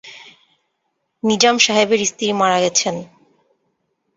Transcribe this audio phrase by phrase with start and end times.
[1.23, 2.95] নিজাম সাহেবের স্ত্রী মারা গেছেন।